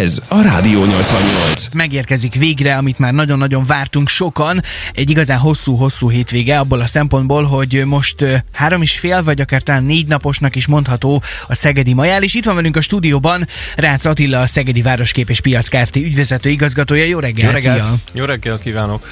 [0.00, 1.74] Ez a Rádió 88.
[1.74, 4.62] Megérkezik végre, amit már nagyon-nagyon vártunk sokan.
[4.94, 9.82] Egy igazán hosszú-hosszú hétvége abból a szempontból, hogy most három és fél, vagy akár talán
[9.82, 14.40] négy naposnak is mondható a Szegedi Majál, és itt van velünk a stúdióban Rácz Attila,
[14.40, 15.96] a Szegedi Városkép és Piac Kft.
[15.96, 17.04] ügyvezető igazgatója.
[17.04, 17.46] Jó reggelt!
[17.46, 17.84] Jó reggelt!
[17.84, 17.94] Szia!
[18.12, 19.08] Jó reggelt kívánok!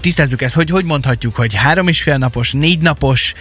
[0.00, 3.34] Tisztázzuk ezt, hogy hogy mondhatjuk, hogy három és fél napos, négy napos,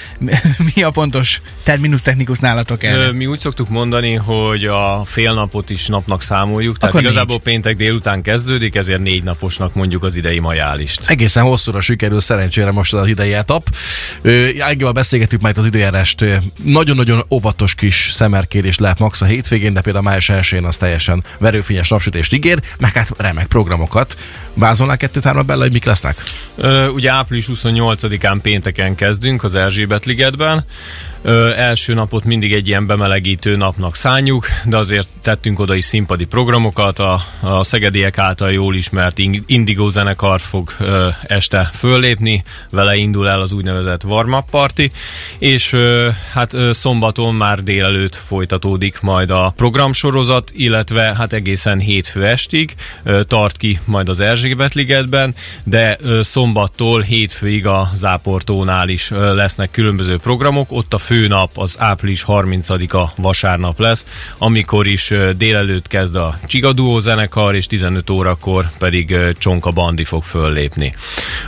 [0.76, 3.12] mi a pontos terminus technikus nálatok erre?
[3.12, 7.54] Mi úgy szoktuk mondani, hogy a fél napot is napnak számoljuk, tehát Akkor igazából négy.
[7.54, 11.10] péntek délután kezdődik, ezért négy naposnak mondjuk az idei majálist.
[11.10, 13.70] Egészen hosszúra sikerül szerencsére most az idei etap.
[14.60, 16.26] Ágival beszélgetünk majd az időjárást.
[16.64, 21.90] Nagyon-nagyon óvatos kis szemerkérés lehet max a hétvégén, de például május 1 az teljesen verőfényes
[21.90, 24.18] napsütést ígér, meg hát remek programokat.
[24.54, 26.24] Vázolnál kettőt három bele, hogy mik lesznek?
[26.56, 30.66] Ö, ugye április 28-án pénteken kezdünk az Erzsébet ligetben.
[31.28, 36.26] Ö, első napot mindig egy ilyen bemelegítő napnak szánjuk, de azért tettünk oda is színpadi
[36.26, 37.00] programokat.
[37.00, 43.30] A, a szegediek által jól ismert In- Indigo zenekar fog ö, este föllépni, vele indul
[43.30, 44.82] el az úgynevezett warm-up party,
[45.38, 52.26] és ö, hát ö, szombaton már délelőtt folytatódik majd a programsorozat, illetve hát egészen hétfő
[52.26, 59.12] estig ö, tart ki majd az Erzsébet ligetben, de ö, szombattól hétfőig a Záportónál is
[59.12, 60.72] ö, lesznek különböző programok.
[60.72, 64.06] Ott a fő nap az április 30-a vasárnap lesz,
[64.38, 70.96] amikor is délelőtt kezd a Csigaduó zenekar, és 15 órakor pedig Csonka Bandi fog föllépni.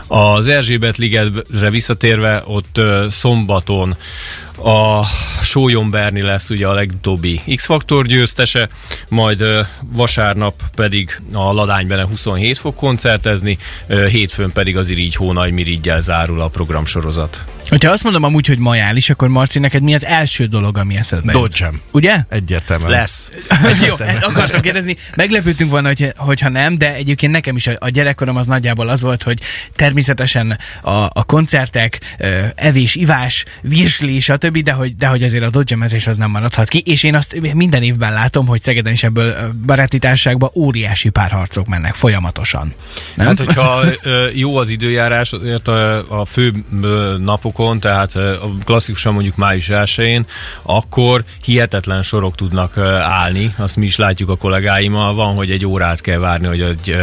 [0.07, 3.95] Az Erzsébet ligetre visszatérve, ott szombaton
[4.63, 5.05] a
[5.41, 8.69] Sólyom Berni lesz ugye a legutóbbi X-Faktor győztese,
[9.09, 9.43] majd
[9.91, 16.47] vasárnap pedig a Ladánybene 27 fog koncertezni, hétfőn pedig az Irigy Hónagy Mirigyel zárul a
[16.47, 17.45] programsorozat.
[17.69, 21.31] Hogyha azt mondom amúgy, hogy majális, akkor Marci, neked mi az első dolog, ami eszedbe
[21.31, 21.41] jut?
[21.41, 21.81] Dodgem.
[21.91, 22.23] Ugye?
[22.29, 22.91] Egyértelműen.
[22.91, 23.31] Lesz.
[23.87, 28.35] Jó, akartam kérdezni, meglepődtünk volna, hogy, hogyha nem, de egyébként nekem is a, a gyerekkorom
[28.35, 29.39] az nagyjából az volt, hogy
[29.75, 31.99] természetesen a, a koncertek,
[32.55, 36.81] evés, ivás, virsli, stb., de hogy, de hogy azért a dodgemezés az nem maradhat ki,
[36.85, 39.33] és én azt minden évben látom, hogy Szegeden is ebből
[39.65, 42.73] baráti társaságban óriási párharcok mennek folyamatosan.
[43.13, 43.27] Nem?
[43.27, 43.83] Hát, hogyha
[44.33, 46.53] jó az időjárás, azért a, a fő
[47.17, 50.25] napokon, tehát a klasszikusan mondjuk május 1-én,
[50.61, 53.53] akkor hihetetlen sorok tudnak állni.
[53.57, 55.13] Azt mi is látjuk a kollégáimmal.
[55.13, 56.95] Van, hogy egy órát kell várni, hogy egy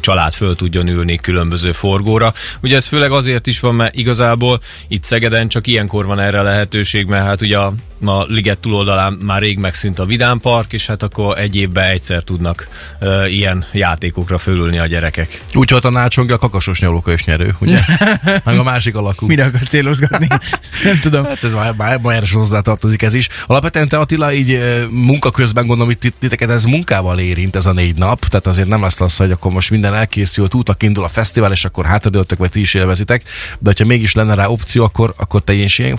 [0.00, 2.32] család föl tudjon ülni különböző forgóra.
[2.62, 7.06] Ugye ez főleg azért is van, mert igazából itt Szegeden csak ilyenkor van erre lehetőség,
[7.06, 7.72] mert hát ugye a,
[8.04, 12.22] a liget túloldalán már rég megszűnt a Vidám Park, és hát akkor egy évben egyszer
[12.22, 12.68] tudnak
[13.00, 15.42] ö, ilyen játékokra fölülni a gyerekek.
[15.54, 17.80] Úgy volt a nácsongi a kakasos nyalóka is nyerő, ugye?
[18.44, 19.26] Meg a másik alakú.
[19.26, 20.26] Mire akarsz célozgatni?
[20.84, 21.24] nem tudom.
[21.24, 23.28] Hát ez már, már, már is hozzá tartozik ez is.
[23.46, 27.72] Alapvetően te Attila, így ö, munka közben gondolom, tit- titeket ez munkával érint ez a
[27.72, 31.08] négy nap, tehát azért nem lesz az, hogy akkor most minden elkészült, útak indul a
[31.08, 33.22] fesztivál, és akkor hátradőltök, vagy ti is élvezitek,
[33.58, 35.96] de hogyha mégis lenne rá opció, akkor, akkor te ilyen, ilyen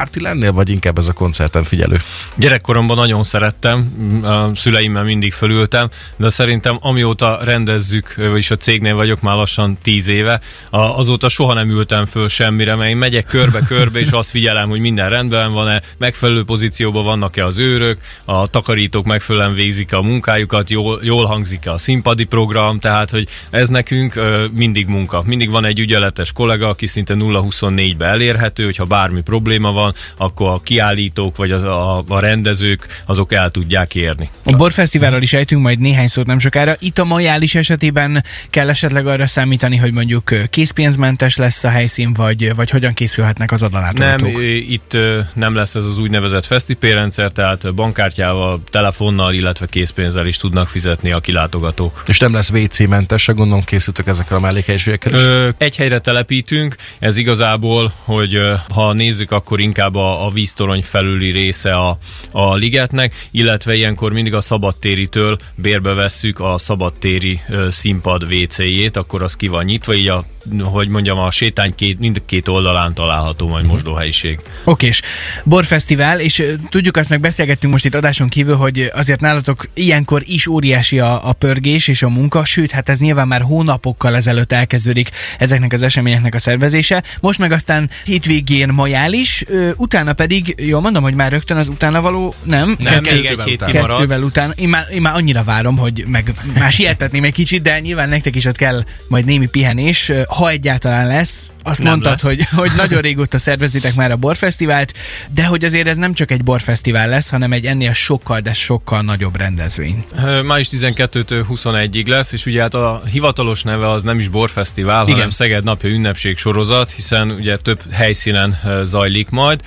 [0.00, 2.00] forgópárti lennél, vagy inkább ez a koncerten figyelő?
[2.36, 9.20] Gyerekkoromban nagyon szerettem, a szüleimmel mindig fölültem, de szerintem amióta rendezzük, vagyis a cégnél vagyok
[9.20, 10.40] már lassan tíz éve,
[10.70, 15.08] azóta soha nem ültem föl semmire, mert én megyek körbe-körbe, és azt figyelem, hogy minden
[15.08, 21.24] rendben van-e, megfelelő pozícióban vannak-e az őrök, a takarítók megfelelően végzik a munkájukat, jól, jól
[21.24, 24.20] hangzik-e a színpadi program, tehát hogy ez nekünk
[24.52, 25.22] mindig munka.
[25.26, 30.60] Mindig van egy ügyeletes kollega, aki szinte 0-24-be elérhető, hogyha bármi probléma van, akkor a
[30.60, 34.30] kiállítók vagy az, a, a rendezők azok el tudják érni.
[34.44, 36.76] A Borfesztiválról is ejtünk majd néhány szót nem sokára.
[36.78, 42.54] Itt a majális esetében kell esetleg arra számítani, hogy mondjuk készpénzmentes lesz a helyszín, vagy,
[42.54, 44.40] vagy hogyan készülhetnek az Nem, adalátogatók?
[44.40, 44.96] ö, itt
[45.34, 51.12] nem lesz ez az úgynevezett fesztipé rendszer, tehát bankkártyával, telefonnal, illetve készpénzzel is tudnak fizetni
[51.12, 52.02] a kilátogatók.
[52.06, 55.20] És nem lesz WC-mentes, se gondolom készültök ezekkel a mellékhelyiségekkel is.
[55.20, 61.30] Ö, egy helyre telepítünk, ez igazából, hogy ha nézzük, akkor inkább a, a víztorony felüli
[61.30, 61.98] része a,
[62.30, 69.36] a ligetnek, illetve ilyenkor mindig a szabadtéritől bérbe vesszük a szabadtéri színpad WC-jét, akkor az
[69.36, 70.24] ki van nyitva, így a,
[70.62, 74.38] hogy mondjam, a sétány két, mindkét oldalán található majd mosdóhelyiség.
[74.64, 75.00] Okés.
[75.44, 80.46] Borfesztivál, és tudjuk azt meg beszélgettünk most itt adáson kívül, hogy azért nálatok ilyenkor is
[80.46, 85.10] óriási a, a pörgés és a munka, sőt, hát ez nyilván már hónapokkal ezelőtt elkezdődik
[85.38, 87.02] ezeknek az eseményeknek a szervezése.
[87.20, 92.00] Most meg aztán hétvégén majális, ö, utána pedig, jól mondom, hogy már rögtön az utána
[92.00, 92.76] való, nem?
[92.78, 93.70] Nem, Kettő- még egy hét után.
[93.70, 93.96] kimarad.
[93.96, 94.52] Kettővel után.
[94.56, 98.36] Én már, én már annyira várom, hogy meg már sietetném egy kicsit, de nyilván nektek
[98.36, 100.12] is ott kell majd némi pihenés.
[100.28, 102.22] Ha egyáltalán lesz, azt Nem mondtad, lesz.
[102.22, 104.92] hogy, hogy nagyon régóta szervezitek már a borfesztivált,
[105.34, 109.02] de hogy azért ez nem csak egy borfesztivál lesz, hanem egy ennél sokkal, de sokkal
[109.02, 110.04] nagyobb rendezvény.
[110.44, 115.14] Május 12-től 21-ig lesz, és ugye hát a hivatalos neve az nem is borfesztivál, Igen.
[115.14, 119.60] hanem Szeged napja ünnepség sorozat, hiszen ugye több helyszínen zajlik majd.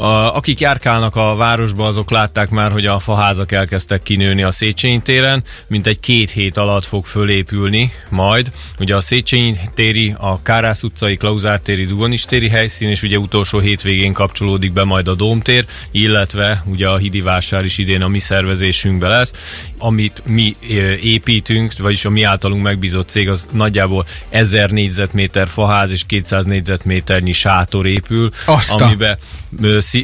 [0.00, 5.00] A, akik járkálnak a városba, azok látták már, hogy a faházak elkezdtek kinőni a Széchenyi
[5.02, 8.52] téren, mint egy két hét alatt fog fölépülni majd.
[8.78, 13.58] Ugye a Széchenyi téri, a Kárász utcai, Klauzár téri, Dugonis téri helyszín, és ugye utolsó
[13.58, 18.18] hétvégén kapcsolódik be majd a Dómtér, illetve ugye a Hidi vásár is idén a mi
[18.18, 19.32] szervezésünkbe lesz.
[19.78, 20.56] Amit mi
[21.02, 27.32] építünk, vagyis a mi általunk megbízott cég, az nagyjából 1000 négyzetméter faház és 200 négyzetméternyi
[27.32, 29.39] sátor épül, Azt a- amibe ö, szí-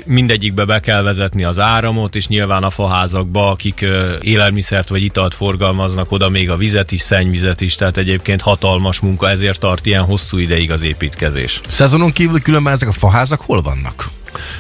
[0.06, 3.84] mindegyikbe be kell vezetni az áramot, és nyilván a faházakba, akik
[4.20, 9.30] élelmiszert vagy italt forgalmaznak, oda még a vizet is, szennyvizet is, tehát egyébként hatalmas munka,
[9.30, 11.60] ezért tart ilyen hosszú ideig az építkezés.
[11.68, 14.10] Szezonon kívül különben ezek a faházak hol vannak?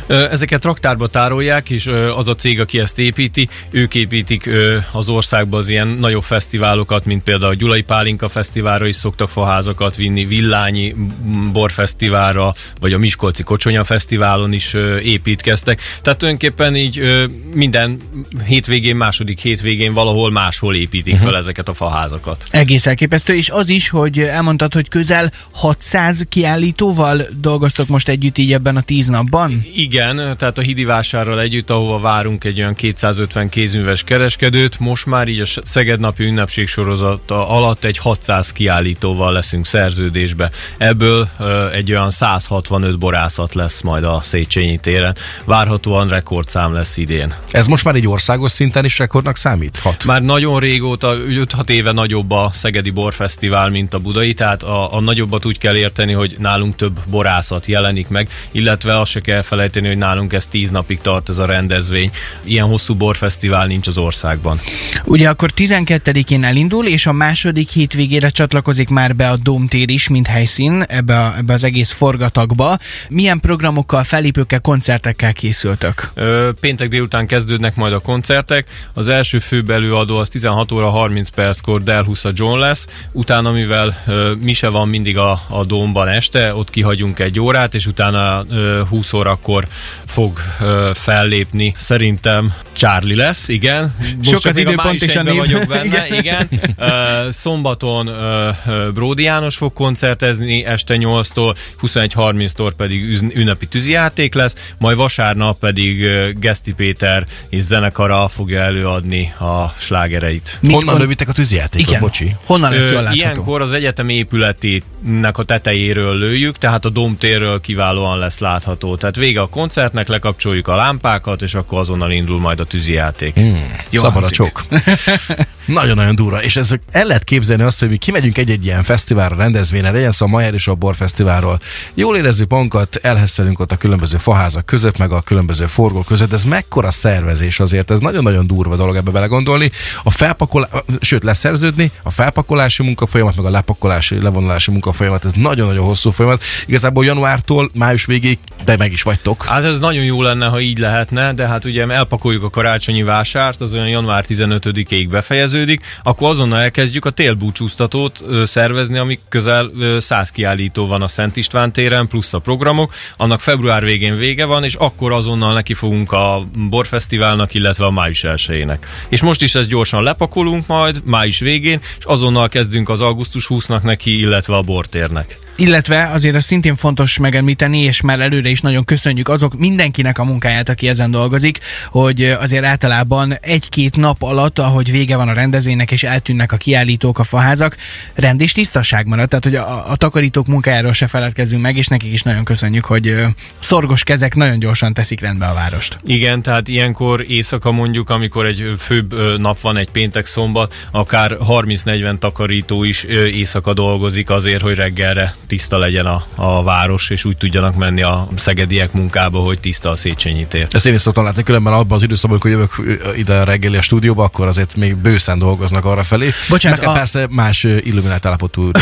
[0.06, 1.86] Ezeket raktárba tárolják, és
[2.16, 4.50] az a cég, aki ezt építi, ők építik
[4.92, 9.96] az országba az ilyen nagyobb fesztiválokat, mint például a Gyulai Pálinka Fesztiválra is szoktak faházakat
[9.96, 10.94] vinni, Villányi
[11.24, 15.80] m, Borfesztiválra, vagy a Miskolci Kocsonya Fesztiválon is építkeztek.
[16.02, 18.00] Tehát tulajdonképpen így minden
[18.46, 21.24] hétvégén, második hétvégén valahol máshol építik Mhm.
[21.24, 22.44] fel ezeket a faházakat.
[22.50, 28.52] Egész elképesztő, és az is, hogy elmondtad, hogy közel 600 kiállítóval dolgoztok most együtt így
[28.52, 29.65] ebben a tíz napban?
[29.74, 35.28] Igen, tehát a Hidi vásárral együtt, ahova várunk egy olyan 250 kézműves kereskedőt, most már
[35.28, 40.50] így a Szeged napi ünnepség sorozata alatt egy 600 kiállítóval leszünk szerződésbe.
[40.78, 41.28] Ebből
[41.72, 45.14] egy olyan 165 borászat lesz majd a Széchenyi téren.
[45.44, 47.34] Várhatóan rekordszám lesz idén.
[47.50, 50.04] Ez most már egy országos szinten is rekordnak számíthat?
[50.04, 55.00] Már nagyon régóta, 5-6 éve nagyobb a Szegedi Borfesztivál, mint a budai, tehát a, a
[55.00, 59.86] nagyobbat úgy kell érteni, hogy nálunk több borászat jelenik meg, illetve azt se kell felejteni,
[59.86, 62.10] hogy nálunk ez 10 napig tart ez a rendezvény.
[62.44, 64.60] Ilyen hosszú borfesztivál nincs az országban.
[65.04, 70.26] Ugye akkor 12-én elindul, és a második hétvégére csatlakozik már be a Domtér is, mint
[70.26, 72.78] helyszín ebbe, a, ebbe az egész forgatagba.
[73.08, 76.10] Milyen programokkal, felépőkkel, koncertekkel készültök?
[76.14, 78.66] Ö, Péntek délután kezdődnek majd a koncertek.
[78.94, 82.86] Az első főbb előadó az 16 óra 30 perckor Del Husa John lesz.
[83.12, 87.86] Utána, mivel ö, mise van mindig a, a Dómban este, ott kihagyunk egy órát, és
[87.86, 89.66] utána ö, 20 órakor
[90.06, 91.74] fog ö, fellépni.
[91.76, 93.94] Szerintem Charlie lesz, igen.
[94.16, 95.36] Most Sok az időpont és a név.
[95.36, 96.48] vagyok benne, igen.
[96.76, 98.50] Ö, szombaton ö,
[98.94, 103.02] Bródi János fog koncertezni este 8-tól, 21.30-tól pedig
[103.34, 106.06] ünnepi tűzijáték lesz, majd vasárnap pedig
[106.38, 110.58] Geszti Péter és zenekara fogja előadni a slágereit.
[110.60, 112.00] Mit Honnan lövitek a tűzjátékot, Igen.
[112.00, 112.34] bocsi?
[112.44, 113.16] Honnan lesz Ö, jól látható?
[113.22, 118.96] Ilyenkor az egyetem épületének a tetejéről lőjük, tehát a domtérről kiválóan lesz látható.
[118.96, 123.34] Tehát vége a koncertnek, lekapcsoljuk a lámpákat, és akkor azonnal indul majd a tűzijáték.
[123.34, 123.76] Hmm.
[123.90, 124.62] Jó Szabad a csok.
[125.66, 126.42] Nagyon-nagyon durva.
[126.42, 130.26] És ez el lehet képzelni azt, hogy mi kimegyünk egy-egy ilyen fesztiválra, rendezvényre, legyen szó
[130.26, 131.58] a Majer és a Borfesztiválról.
[131.94, 136.32] Jól érezzük magunkat, elhesszelünk ott a különböző faházak között, meg a különböző forgók között.
[136.32, 139.70] Ez mekkora szervezés azért, ez nagyon-nagyon durva dolog ebbe belegondolni.
[140.02, 140.70] A felpakolás,
[141.00, 146.42] sőt leszerződni, a felpakolási munkafolyamat, meg a lepakolási, levonulási munkafolyamat, ez nagyon-nagyon hosszú folyamat.
[146.66, 149.44] Igazából januártól május végéig, de meg is vagytok.
[149.44, 153.60] Hát ez nagyon jó lenne, ha így lehetne, de hát ugye elpakoljuk a karácsonyi vásárt,
[153.60, 155.06] az olyan január 15-ig
[155.56, 161.36] befejeződik, akkor azonnal elkezdjük a télbúcsúztatót szervezni, amik közel ö, 100 kiállító van a Szent
[161.36, 162.92] István téren, plusz a programok.
[163.16, 168.24] Annak február végén vége van, és akkor azonnal neki fogunk a borfesztiválnak, illetve a május
[168.24, 168.66] 1
[169.08, 173.82] És most is ezt gyorsan lepakolunk majd, május végén, és azonnal kezdünk az augusztus 20-nak
[173.82, 175.45] neki, illetve a bortérnek.
[175.58, 180.24] Illetve azért az szintén fontos megemlíteni, és már előre is nagyon köszönjük azok mindenkinek a
[180.24, 181.58] munkáját, aki ezen dolgozik,
[181.90, 187.18] hogy azért általában egy-két nap alatt, ahogy vége van a rendezvénynek, és eltűnnek a kiállítók,
[187.18, 187.76] a faházak,
[188.14, 189.28] rend és tisztaság marad.
[189.28, 193.14] Tehát, hogy a, a takarítók munkájáról se feledkezzünk meg, és nekik is nagyon köszönjük, hogy
[193.58, 195.98] szorgos kezek nagyon gyorsan teszik rendbe a várost.
[196.04, 202.84] Igen, tehát ilyenkor éjszaka mondjuk, amikor egy főbb nap van, egy péntek-szombat, akár 30-40 takarító
[202.84, 208.02] is éjszaka dolgozik azért, hogy reggelre tiszta legyen a, a város, és úgy tudjanak menni
[208.02, 210.66] a szegediek munkába, hogy tiszta a Széchenyi tér.
[210.70, 213.82] Ezt én is szoktam látni, különben abban az időszakban, amikor jövök ide a reggeli a
[213.82, 216.30] stúdióba, akkor azért még bőszen dolgoznak arra felé.
[216.48, 218.70] Bocsánat, kell a- persze más illuminált állapotú.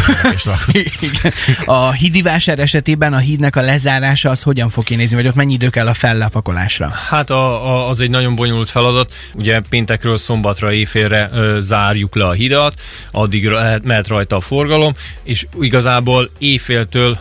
[1.64, 5.52] A hídi vásár esetében a hídnek a lezárása az hogyan fog kinézni, vagy ott mennyi
[5.52, 6.92] idő kell a fellepakolásra?
[7.09, 9.14] Hát a, a, az egy nagyon bonyolult feladat.
[9.35, 12.80] Ugye péntekről szombatra éjfélre ö, zárjuk le a hidat,
[13.11, 14.92] addig lehet, mehet rajta a forgalom,
[15.23, 17.18] és igazából éjféltől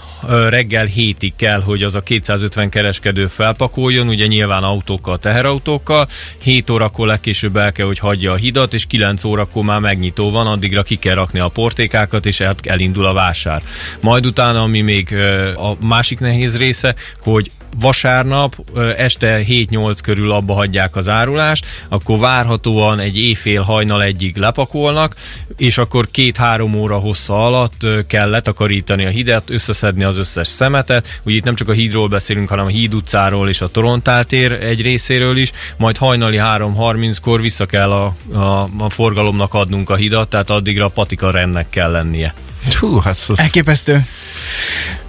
[0.50, 6.08] reggel hétig kell, hogy az a 250 kereskedő felpakoljon, ugye nyilván autókkal, teherautókkal,
[6.42, 10.48] 7 órakor legkésőbb el kell, hogy hagyja a hidat, és 9 órakor már megnyitó van,
[10.48, 13.62] addigra ki kell rakni a portékákat, és el- elindul a vásár.
[14.02, 15.16] Majd utána, ami még
[15.56, 18.56] a másik nehéz része, hogy vasárnap
[18.98, 25.15] este 7-8 körül abba hagyják az árulást, akkor várhatóan egy éjfél hajnal egyig lepakolnak,
[25.58, 31.20] és akkor két-három óra hossza alatt kell letakarítani a hidet, összeszedni az összes szemetet.
[31.24, 34.51] Ugye itt nem csak a hídról beszélünk, hanem a híd utcáról és a Torontál tér
[34.51, 40.30] egy részéről is, majd hajnali 3.30-kor vissza kell a, a, a forgalomnak adnunk a hidat,
[40.30, 42.34] tehát addigra a patika rendnek kell lennie.
[42.80, 44.06] Hú, hát az Elképesztő.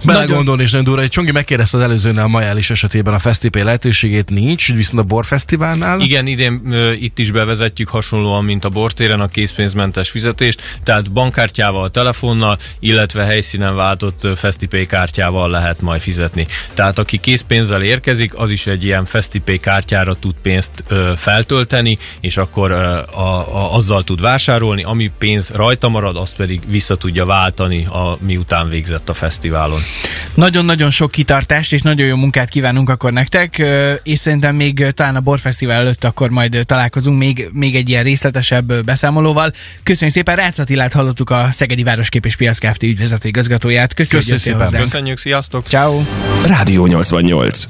[0.04, 1.02] Belegondolni és nem durva.
[1.02, 6.00] Egy Csongi megkérdezte az előzőnél a Majális esetében a fesztivál lehetőségét nincs, viszont a Borfesztiválnál
[6.00, 11.90] Igen, idén ö, itt is bevezetjük hasonlóan, mint a bortéren a készpénzmentes fizetést, tehát bankkártyával,
[11.90, 16.46] telefonnal, illetve helyszínen váltott ö, FestiPay kártyával lehet majd fizetni.
[16.74, 22.36] Tehát aki készpénzzel érkezik, az is egy ilyen FestiPay kártyára tud pénzt ö, feltölteni, és
[22.36, 27.24] akkor ö, a, a, azzal tud vásárolni, ami pénz rajta marad, azt pedig vissza tudja
[27.24, 29.80] váltani, a, miután végzett a fesztiválon.
[30.34, 33.62] Nagyon-nagyon sok kitartást és nagyon jó munkát kívánunk akkor nektek,
[34.02, 38.84] és szerintem még talán a Borfesztivál előtt akkor majd találkozunk még, még egy ilyen részletesebb
[38.84, 39.52] beszámolóval.
[39.82, 42.82] Köszönjük szépen, Rácz Attilát hallottuk a Szegedi Városkép és Piac Kft.
[42.82, 43.94] ügyvezető igazgatóját.
[43.94, 44.60] Köszönjük, Köszönjük szépen.
[44.60, 44.84] hozzánk.
[44.84, 45.66] Köszönjük, sziasztok!
[45.66, 46.02] Ciao.
[46.46, 47.64] Rádió 88.